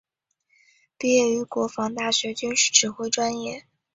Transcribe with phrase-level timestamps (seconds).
[0.97, 3.67] 毕业于国防大学军事指挥专业。